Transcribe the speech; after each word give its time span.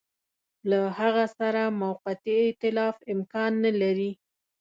له 0.69 0.79
هغه 0.99 1.25
سره 1.37 1.61
موقتي 1.83 2.33
ایتلاف 2.45 2.95
امکان 3.13 3.51
نه 3.65 3.71
لري. 3.81 4.11